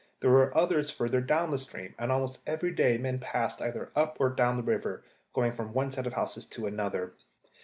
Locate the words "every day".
2.47-2.97